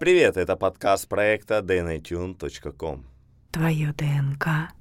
[0.00, 3.04] Привет, это подкаст проекта dnatune.com.
[3.50, 4.72] Твое ДНК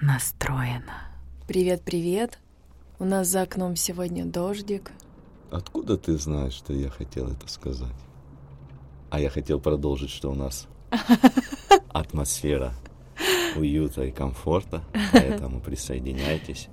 [0.00, 1.02] настроено.
[1.48, 2.38] Привет-привет.
[3.00, 4.92] У нас за окном сегодня дождик.
[5.50, 7.96] Откуда ты знаешь, что я хотел это сказать?
[9.10, 10.68] А я хотел продолжить, что у нас
[11.88, 12.72] атмосфера
[13.56, 16.68] уюта и комфорта, поэтому присоединяйтесь.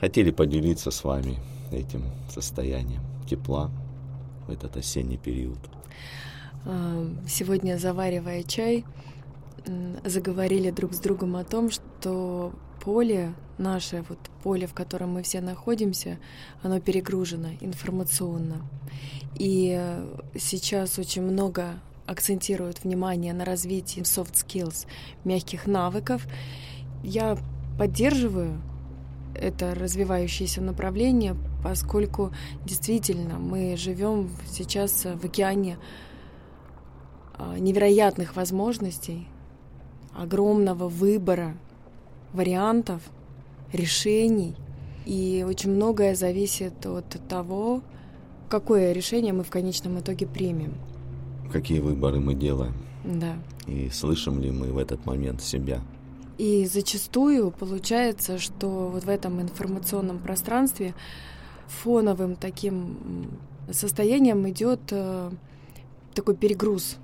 [0.00, 1.36] Хотели поделиться с вами
[1.70, 3.70] этим состоянием тепла
[4.46, 5.58] в этот осенний период.
[6.64, 8.84] А, сегодня, заваривая чай,
[10.04, 15.40] заговорили друг с другом о том, что поле наше, вот поле, в котором мы все
[15.40, 16.18] находимся,
[16.62, 18.62] оно перегружено информационно.
[19.38, 19.80] И
[20.38, 24.86] сейчас очень много акцентируют внимание на развитии soft skills,
[25.24, 26.26] мягких навыков.
[27.02, 27.36] Я
[27.78, 28.60] поддерживаю
[29.34, 32.32] это развивающееся направление, поскольку
[32.64, 35.78] действительно мы живем сейчас в океане
[37.58, 39.26] невероятных возможностей,
[40.14, 41.54] огромного выбора
[42.32, 43.02] вариантов,
[43.72, 44.54] решений.
[45.04, 47.82] И очень многое зависит от того,
[48.48, 50.74] какое решение мы в конечном итоге примем.
[51.52, 52.74] Какие выборы мы делаем.
[53.04, 53.36] Да.
[53.66, 55.80] И слышим ли мы в этот момент себя.
[56.38, 60.94] И зачастую получается, что вот в этом информационном пространстве
[61.66, 63.38] фоновым таким
[63.70, 65.30] состоянием идет э,
[66.14, 66.98] такой перегруз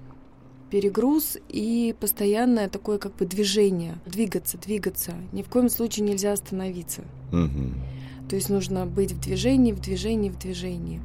[0.73, 5.12] перегруз и постоянное такое как бы движение, двигаться, двигаться.
[5.31, 7.03] Ни в коем случае нельзя остановиться.
[7.31, 8.31] Угу.
[8.31, 11.03] То есть нужно быть в движении, в движении, в движении.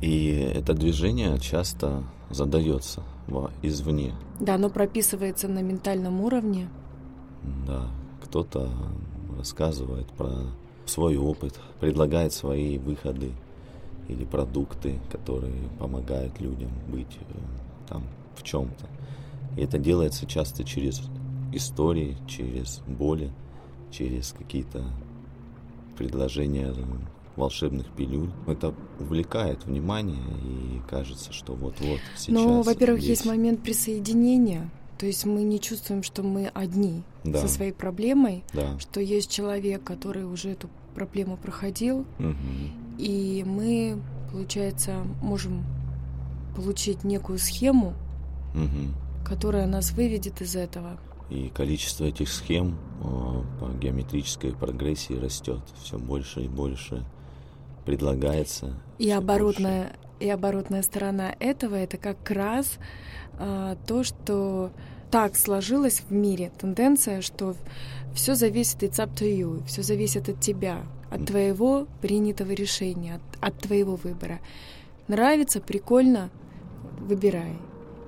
[0.00, 3.04] И это движение часто задается
[3.62, 4.14] извне.
[4.40, 6.68] Да, оно прописывается на ментальном уровне.
[7.68, 7.86] Да,
[8.24, 8.68] кто-то
[9.38, 10.28] рассказывает про
[10.86, 13.30] свой опыт, предлагает свои выходы
[14.08, 18.04] или продукты, которые помогают людям быть э, там
[18.36, 18.86] в чем-то.
[19.56, 21.02] И это делается часто через
[21.52, 23.30] истории, через боли,
[23.90, 24.84] через какие-то
[25.98, 26.72] предложения
[27.36, 28.30] волшебных пилюль.
[28.46, 32.34] Это увлекает внимание и кажется, что вот-вот сейчас.
[32.34, 34.70] Ну, во-первых, есть момент присоединения.
[34.98, 37.40] То есть мы не чувствуем, что мы одни да.
[37.40, 38.78] со своей проблемой, да.
[38.78, 42.34] что есть человек, который уже эту проблему проходил, угу.
[42.98, 43.98] и мы,
[44.30, 45.64] получается, можем
[46.50, 47.94] получить некую схему,
[48.54, 48.94] угу.
[49.24, 50.98] которая нас выведет из этого.
[51.30, 53.04] И количество этих схем э,
[53.60, 57.04] по геометрической прогрессии растет все больше и больше
[57.84, 58.74] предлагается.
[58.98, 59.96] И оборотная, больше.
[60.20, 62.78] и оборотная сторона этого это как раз
[63.38, 64.70] а, то, что
[65.10, 67.56] так сложилось в мире, тенденция, что
[68.14, 73.22] все зависит it's up to you, все зависит от тебя, от твоего принятого решения, от,
[73.40, 74.40] от твоего выбора.
[75.08, 76.30] Нравится, прикольно,
[77.10, 77.52] выбирай.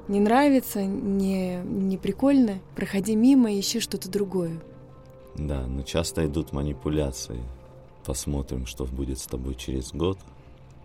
[0.08, 4.60] Не нравится, не, не прикольно, проходи мимо, ищи что-то другое.
[5.36, 7.40] Да, но часто идут манипуляции.
[8.04, 10.18] Посмотрим, что будет с тобой через год,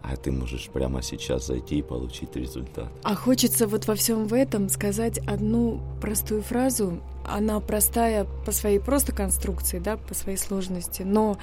[0.03, 2.89] а ты можешь прямо сейчас зайти и получить результат.
[3.03, 6.99] А хочется вот во всем в этом сказать одну простую фразу.
[7.25, 11.37] Она простая по своей просто конструкции, да, по своей сложности, но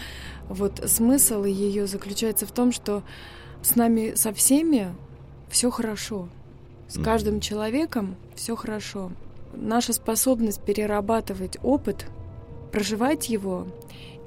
[0.48, 3.02] вот смысл ее заключается в том, что
[3.62, 4.94] с нами со всеми
[5.50, 6.28] все хорошо.
[6.88, 9.10] С каждым человеком все хорошо.
[9.54, 12.06] Наша способность перерабатывать опыт,
[12.72, 13.66] проживать его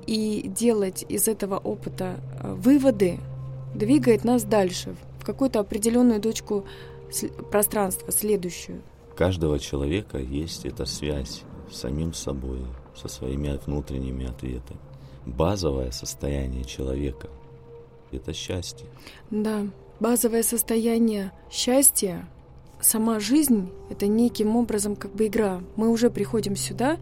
[0.05, 3.19] и делать из этого опыта э, выводы
[3.75, 6.65] двигает нас дальше, в какую-то определенную точку
[7.51, 8.81] пространства, следующую.
[9.11, 12.61] У каждого человека есть эта связь с самим собой,
[12.95, 14.79] со своими внутренними ответами.
[15.25, 17.29] Базовое состояние человека–
[18.11, 18.87] это счастье.
[19.29, 19.67] Да,
[19.99, 22.27] базовое состояние счастья
[22.87, 25.61] сама жизнь— это неким образом как бы игра.
[25.75, 26.97] Мы уже приходим сюда,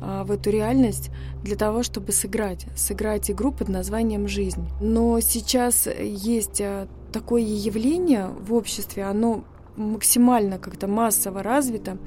[0.00, 1.10] а, в эту реальность,
[1.42, 2.66] для того, чтобы сыграть.
[2.76, 4.68] Сыграть игру под названием «жизнь».
[4.80, 9.44] Но сейчас есть а, такое явление в обществе, оно
[9.76, 11.98] максимально как-то массово развито,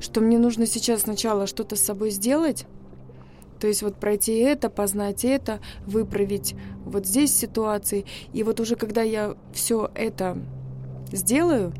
[0.00, 2.66] что мне нужно сейчас сначала что-то с собой сделать,
[3.60, 8.06] то есть вот пройти это, познать это, выправить вот здесь ситуации.
[8.32, 10.36] И вот уже когда я все это
[11.12, 11.72] сделаю,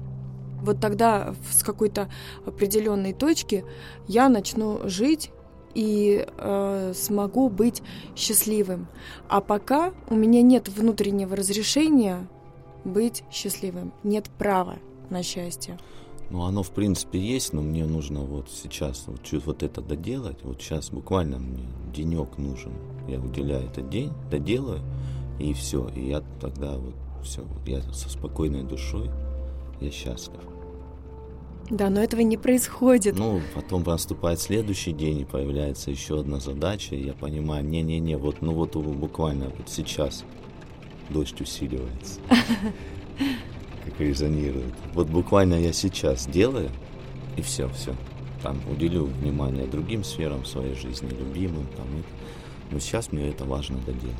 [0.62, 2.08] вот тогда с какой-то
[2.46, 3.64] определенной точки
[4.08, 5.30] я начну жить
[5.74, 7.82] и э, смогу быть
[8.16, 8.86] счастливым.
[9.28, 12.26] А пока у меня нет внутреннего разрешения
[12.84, 14.76] быть счастливым, нет права
[15.10, 15.78] на счастье.
[16.30, 20.38] Ну, оно в принципе есть, но мне нужно вот сейчас вот, вот это доделать.
[20.42, 22.72] Вот сейчас буквально мне денек нужен.
[23.06, 24.80] Я уделяю этот день, доделаю,
[25.38, 25.88] и все.
[25.88, 29.10] И я тогда вот все, я со спокойной душой,
[29.82, 30.40] я счастлив.
[31.70, 33.16] Да, но этого не происходит.
[33.16, 38.42] Ну, потом наступает следующий день, и появляется еще одна задача, и я понимаю, не-не-не, вот,
[38.42, 40.24] ну вот буквально вот сейчас
[41.08, 42.20] дождь усиливается,
[43.84, 44.74] как резонирует.
[44.92, 46.68] Вот буквально я сейчас делаю,
[47.36, 47.94] и все, все.
[48.42, 53.78] Там уделю внимание другим сферам своей жизни, любимым, там, и, но сейчас мне это важно
[53.78, 54.16] доделать.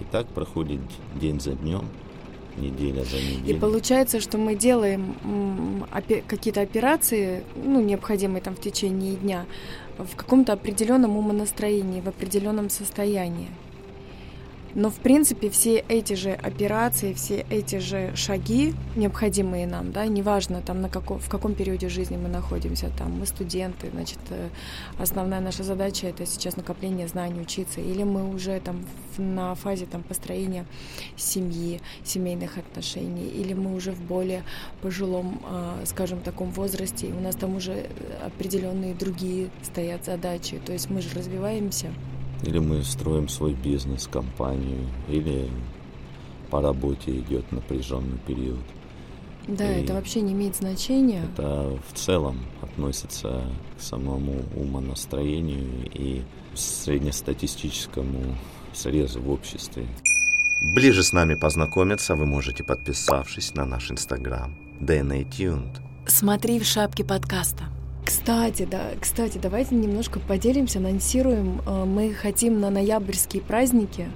[0.00, 0.80] И так проходит
[1.18, 1.86] день за днем,
[2.60, 3.56] неделя за неделей.
[3.56, 5.84] И получается, что мы делаем
[6.26, 9.46] какие-то операции, ну, необходимые там в течение дня,
[9.98, 13.48] в каком-то определенном умонастроении, в определенном состоянии.
[14.74, 20.60] Но, в принципе, все эти же операции, все эти же шаги, необходимые нам, да, неважно,
[20.60, 24.48] там, на каком, в каком периоде жизни мы находимся, там, мы студенты, значит, э,
[24.98, 28.84] основная наша задача— это сейчас накопление знаний, учиться, или мы уже там
[29.16, 30.66] на фазе там построения
[31.16, 34.42] семьи, семейных отношений, или мы уже в более
[34.82, 37.86] пожилом, а, скажем, таком возрасте, и у нас там уже
[38.24, 41.92] определенные другие стоят задачи, то есть мы же развиваемся,
[42.42, 45.48] или мы строим свой бизнес, компанию, или
[46.50, 48.60] по работе идет напряженный период.
[49.46, 51.22] Да, и это вообще не имеет значения.
[51.32, 53.42] Это в целом относится
[53.78, 56.22] к самому умонастроению и
[56.54, 58.36] среднестатистическому
[58.74, 59.86] срезу в обществе.
[60.74, 65.80] Ближе с нами познакомиться вы можете, подписавшись на наш инстаграм DNA Tuned.
[66.06, 67.64] Смотри в шапке подкаста.
[68.08, 71.60] Кстати, да, кстати, давайте немножко поделимся, анонсируем.
[71.66, 74.08] Э, мы хотим на ноябрьские праздники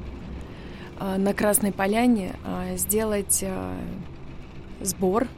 [0.99, 3.45] э, на Красной Поляне э, сделать
[4.81, 5.29] сбор,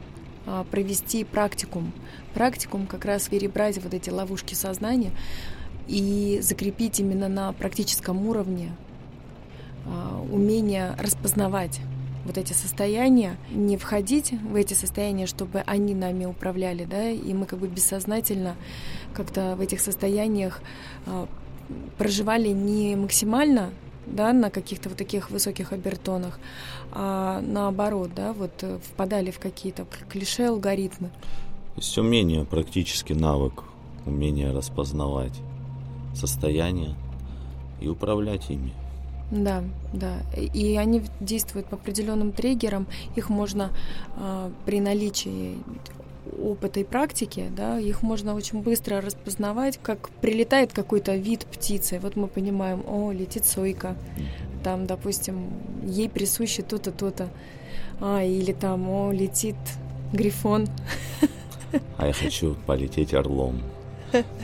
[0.71, 1.91] провести практикум.
[2.33, 5.11] Практикум как раз перебрать вот эти ловушки сознания
[5.89, 8.71] и закрепить именно на практическом уровне
[10.31, 11.81] умение распознавать
[12.25, 17.45] вот эти состояния, не входить в эти состояния, чтобы они нами управляли, да, и мы
[17.45, 18.55] как бы бессознательно
[19.13, 20.61] как-то в этих состояниях
[21.05, 21.25] э,
[21.97, 23.69] проживали не максимально,
[24.07, 26.39] да, на каких-то вот таких высоких обертонах,
[26.91, 31.09] а наоборот, да, вот впадали в какие-то клише, алгоритмы.
[31.75, 33.63] То есть умение, практически навык,
[34.05, 35.33] умение распознавать
[36.15, 36.95] состояния
[37.81, 38.73] и управлять ими.
[39.31, 40.17] Да, да.
[40.35, 42.87] И они действуют по определенным триггерам.
[43.15, 43.71] Их можно
[44.17, 45.57] э, при наличии
[46.41, 51.99] опыта и практики, да, их можно очень быстро распознавать, как прилетает какой-то вид птицы.
[51.99, 53.95] Вот мы понимаем, о, летит сойка,
[54.63, 55.49] там, допустим,
[55.85, 57.29] ей присуще то-то, то-то.
[58.01, 59.55] А, или там, о, летит
[60.11, 60.67] грифон.
[61.97, 63.61] А я хочу полететь орлом.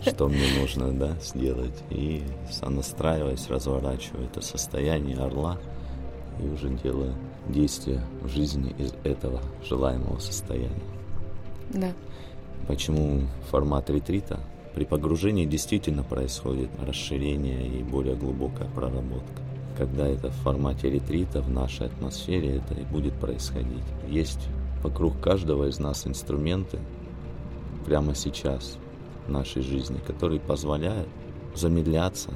[0.05, 1.83] Что мне нужно да, сделать.
[1.89, 5.57] И сонастраиваясь, разворачиваю это состояние орла
[6.41, 7.13] и уже делаю
[7.47, 10.69] действия в жизни из этого желаемого состояния.
[11.69, 11.91] Да.
[12.67, 14.39] Почему формат ретрита?
[14.73, 19.41] При погружении действительно происходит расширение и более глубокая проработка.
[19.77, 23.83] Когда это в формате ретрита, в нашей атмосфере, это и будет происходить.
[24.07, 24.47] Есть
[24.83, 26.79] вокруг каждого из нас инструменты
[27.85, 28.77] прямо сейчас–
[29.27, 31.09] нашей жизни, которые позволяют
[31.55, 32.31] замедляться,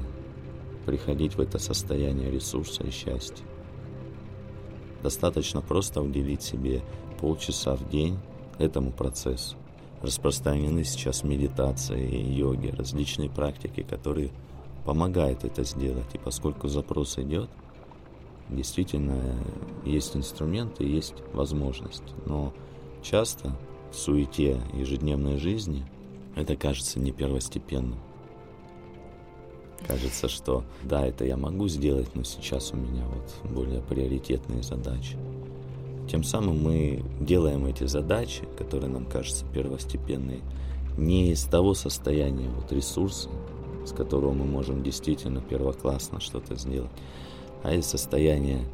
[0.84, 3.44] приходить в это состояние ресурса и счастья.
[5.02, 6.82] Достаточно просто уделить себе
[7.20, 8.18] полчаса в день
[8.58, 9.56] этому процессу.
[10.02, 14.30] Распространены сейчас медитации, йоги, различные практики, которые
[14.84, 16.14] помогают это сделать.
[16.14, 17.50] И поскольку запрос идет,
[18.48, 19.20] действительно
[19.84, 22.04] есть инструменты, есть возможность.
[22.26, 22.52] Но
[23.02, 23.56] часто
[23.90, 25.84] в суете ежедневной жизни–
[26.36, 27.98] это кажется не первостепенным.
[29.86, 35.16] Кажется, что да, это я могу сделать, но сейчас у меня вот более приоритетные задачи.
[36.08, 40.40] Тем самым мы делаем эти задачи, которые нам кажутся первостепенные,
[40.96, 43.28] не из того состояния вот ресурса,
[43.84, 46.90] с которого мы можем действительно первоклассно что-то сделать,
[47.62, 48.64] а из состояния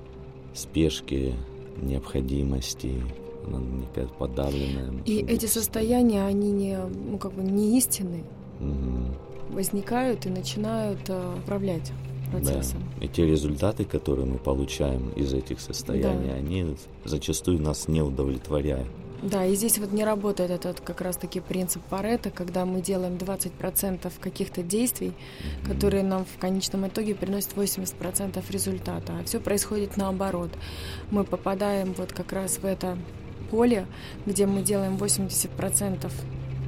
[0.55, 1.35] спешки,
[1.81, 3.03] необходимости,
[3.47, 5.03] она некая подавленная.
[5.05, 8.25] И эти состояния, они не, ну, как бы не истинны.
[8.61, 9.55] Угу.
[9.55, 11.93] Возникают и начинают uh, управлять
[12.31, 12.83] процессом.
[12.99, 13.05] Да.
[13.05, 16.35] И те результаты, которые мы получаем из этих состояний, да.
[16.35, 18.89] они зачастую нас не удовлетворяют.
[19.23, 24.13] Да, и здесь вот не работает этот как раз-таки принцип Паретта, когда мы делаем 20%
[24.21, 25.69] каких-то действий, mm-hmm.
[25.69, 30.51] которые нам в конечном итоге приносят 80% результата, а все происходит наоборот.
[31.13, 32.99] Мы попадаем вот как раз в это
[33.51, 33.87] поле,
[34.27, 36.11] где мы делаем 80%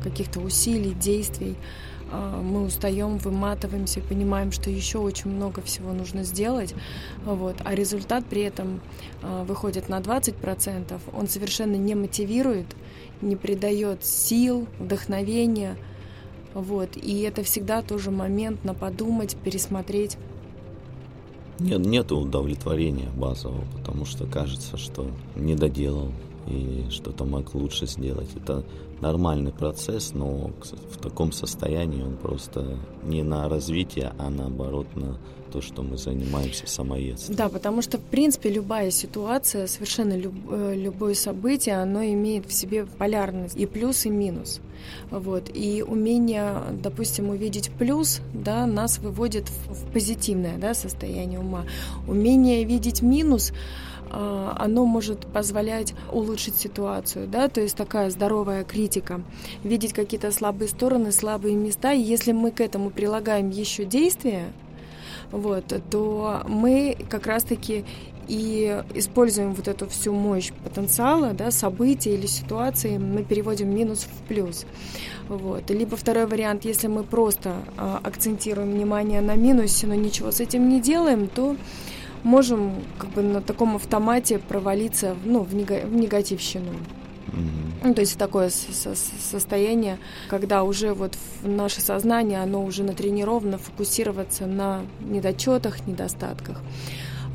[0.03, 1.57] каких-то усилий, действий,
[2.11, 6.75] а, мы устаем, выматываемся, понимаем, что еще очень много всего нужно сделать,
[7.25, 8.81] вот, а результат при этом
[9.23, 12.67] а, выходит на 20%, он совершенно не мотивирует,
[13.21, 15.77] не придает сил, вдохновения.
[16.53, 16.97] Вот.
[16.97, 20.19] И это всегда тоже момент на подумать, пересмотреть.
[21.59, 26.13] Нет, нет удовлетворения базового, потому что кажется, что не доделал
[26.47, 28.29] и что-то мог лучше сделать.
[28.37, 28.65] Это
[29.01, 30.51] нормальный процесс, но
[30.91, 35.19] в таком состоянии он просто не на развитие, а наоборот на
[35.53, 37.37] то, что мы занимаемся самоедством.
[37.37, 42.53] Да, потому что, в принципе, любая ситуация, совершенно люб, э, любое событие, оно имеет в
[42.53, 44.61] себе полярность и плюс, и минус.
[45.11, 45.49] Вот.
[45.55, 51.65] И умение, допустим, увидеть плюс, да, нас выводит в, в позитивное да, состояние ума.
[52.09, 53.53] Умение видеть минус,
[54.11, 59.23] оно может позволять улучшить ситуацию, да, то есть такая здоровая критика,
[59.63, 64.53] видеть какие-то слабые стороны, слабые места, и если мы к этому прилагаем еще действия,
[65.31, 67.85] вот, то мы как раз-таки
[68.29, 74.29] и используем вот эту всю мощь потенциала, да, события или ситуации, мы переводим минус в
[74.29, 74.65] плюс.
[75.29, 75.71] Вот.
[75.71, 80.69] Либо второй вариант, если мы просто а, акцентируем внимание на минусе, но ничего с этим
[80.69, 81.57] не делаем, то
[82.25, 86.73] можем как бы на таком автомате провалиться ну, в, нега- в негативщину.
[87.83, 94.47] Ну, то есть такое со- состояние, когда уже вот наше сознание, оно уже натренировано фокусироваться
[94.47, 96.61] на недочетах, недостатках.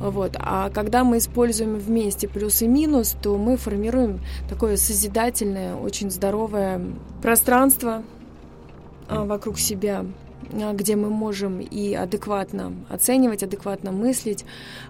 [0.00, 0.34] Вот.
[0.38, 6.80] А когда мы используем вместе плюс и минус, то мы формируем такое созидательное, очень здоровое
[7.22, 8.02] пространство
[9.08, 10.06] а, вокруг себя.
[10.52, 14.44] А, где мы можем и адекватно оценивать, адекватно мыслить,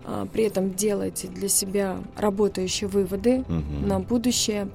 [0.05, 3.87] а, при этом делать для себя работающие выводы угу.
[3.87, 4.69] на будущее.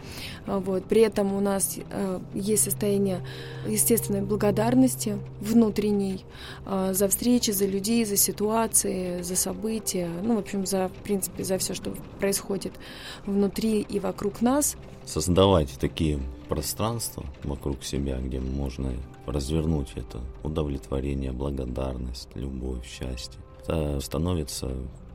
[0.46, 0.86] А, вот.
[0.86, 1.78] При этом у нас
[2.34, 3.22] есть состояние
[3.68, 6.24] естественной благодарности внутренней
[6.92, 11.58] за встречи, за людей, за ситуации, за события, ну, в общем, за, в принципе, за
[11.58, 12.74] все, что происходит
[13.26, 14.76] внутри и вокруг нас.
[15.06, 18.94] Создавать такие пространства вокруг себя, где можно
[19.26, 23.40] развернуть это удовлетворение, благодарность, любовь, счастье.
[23.62, 24.72] Это становится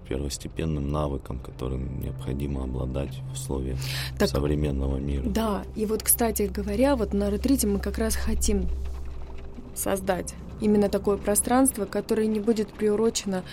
[0.08, 3.78] первостепенным навыком, которым необходимо обладать в условиях
[4.18, 5.22] так, современного мира.
[5.24, 8.66] Да, и вот, кстати говоря, вот на ретрите мы как раз хотим
[9.76, 13.44] создать именно такое пространство, которое не будет приурочено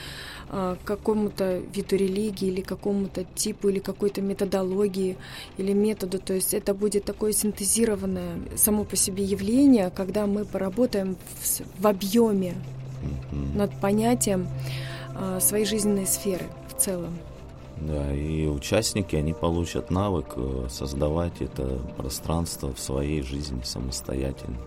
[0.49, 5.17] а, какому-то виду религии или какому-то типу или какой-то методологии
[5.57, 6.19] или методу.
[6.19, 11.87] То есть это будет такое синтезированное само по себе явление, когда мы поработаем в, в
[11.87, 12.55] объеме
[13.55, 14.47] над понятием
[15.15, 17.17] а, своей жизненной сферы в целом.
[17.81, 24.57] Да, и участники, они получат навык э, создавать это пространство в своей жизни самостоятельно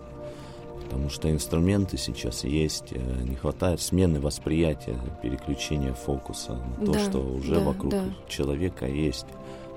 [0.91, 6.99] потому что инструменты сейчас есть, э, не хватает смены восприятия, переключения фокуса на то, да,
[6.99, 8.03] что уже да, вокруг да.
[8.27, 9.25] человека есть.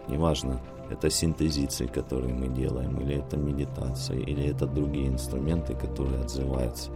[0.09, 6.90] Неважно, это синтезиции, которые мы делаем, или это медитация, или это другие инструменты, которые отзываются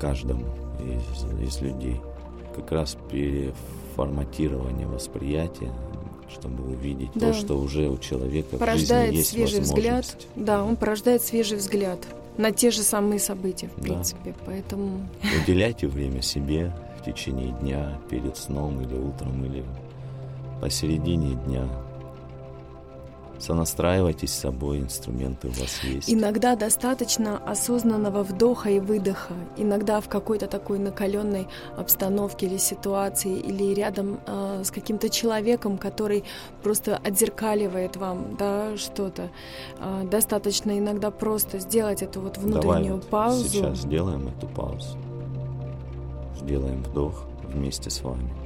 [0.00, 0.46] каждому
[0.80, 2.00] из, из людей.
[2.56, 5.72] Как раз переформатирование восприятия,
[6.28, 7.28] чтобы увидеть да.
[7.28, 10.26] то, что уже у человека порождает в жизни есть свежий взгляд.
[10.34, 12.00] Да, он порождает свежий взгляд
[12.38, 14.30] на те же самые события, в принципе.
[14.30, 14.44] Да.
[14.46, 15.06] Поэтому...
[15.42, 19.64] Уделяйте время себе в течение дня, перед сном или утром, или
[20.60, 21.68] посередине дня.
[23.38, 26.12] Сонастраивайтесь с собой, инструменты у вас есть.
[26.12, 29.34] Иногда достаточно осознанного вдоха и выдоха.
[29.56, 36.24] Иногда в какой-то такой накаленной обстановке или ситуации, или рядом э, с каким-то человеком, который
[36.62, 39.30] просто отзеркаливает вам да, что-то.
[39.78, 43.48] Э, достаточно иногда просто сделать эту вот внутреннюю Давай паузу.
[43.48, 44.98] Сейчас сделаем эту паузу.
[46.40, 48.37] Сделаем вдох вместе с вами.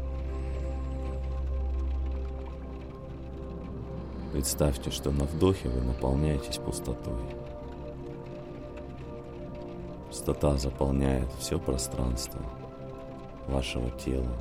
[4.32, 7.20] Представьте, что на вдохе вы наполняетесь пустотой.
[10.08, 12.40] Пустота заполняет все пространство
[13.46, 14.32] вашего тела,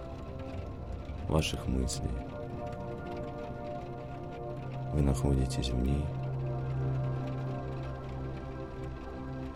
[1.28, 2.10] ваших мыслей.
[4.94, 6.06] Вы находитесь в ней.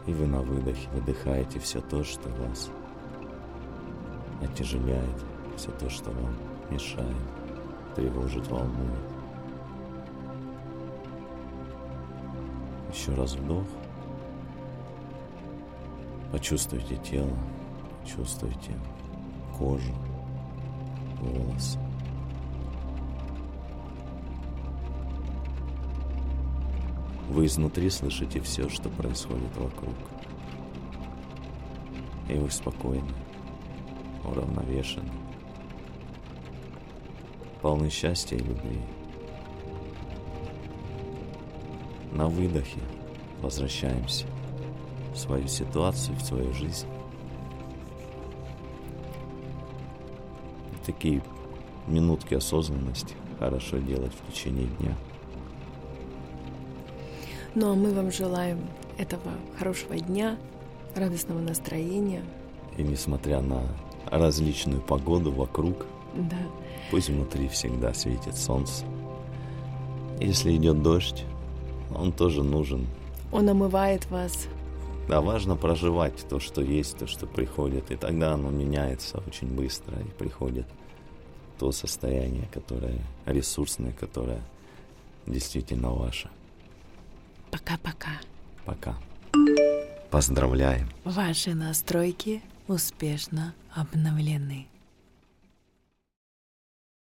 [0.06, 2.70] И вы на выдохе выдыхаете все то, что вас
[4.44, 5.24] отяжеляет,
[5.56, 6.36] все то, что вам
[6.70, 7.15] мешает,
[7.96, 9.14] тревожит, волнует.
[12.96, 13.66] Еще раз вдох.
[16.32, 17.38] Почувствуйте тело,
[18.06, 18.72] чувствуйте
[19.58, 19.94] кожу,
[21.20, 21.78] волосы.
[27.30, 29.96] Вы изнутри слышите все, что происходит вокруг.
[32.30, 33.12] И вы спокойны,
[34.24, 35.12] уравновешены,
[37.62, 38.80] полны счастья и любви.
[42.15, 42.79] На выдохе
[43.41, 44.25] возвращаемся
[45.13, 46.88] в свою ситуацию, в свою жизнь.
[50.86, 51.22] такие
[51.88, 54.95] минутки осознанности хорошо делать в течение дня.
[57.53, 58.60] Ну а мы вам желаем
[58.98, 60.38] этого хорошего дня,
[60.95, 62.24] радостного настроения.
[62.77, 63.62] И несмотря на
[64.07, 66.38] различную погоду вокруг, да.
[66.91, 68.86] пусть внутри всегда светит солнце.
[70.19, 71.25] Если идет дождь,
[71.96, 72.88] он тоже нужен.
[73.32, 74.48] Он омывает вас.
[75.08, 77.92] Да, важно проживать то, что есть, то, что приходит.
[77.92, 80.68] И тогда оно меняется очень быстро и приходит
[81.60, 84.42] то состояние, которое ресурсное, которое
[85.28, 86.30] действительно ваше.
[87.52, 88.20] Пока-пока.
[88.66, 88.96] Пока.
[90.10, 90.90] Поздравляем.
[91.04, 94.68] Ваши настройки успешно обновлены.